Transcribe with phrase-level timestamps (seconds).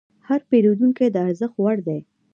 [0.27, 1.99] هر پیرودونکی د ارزښت وړ دی.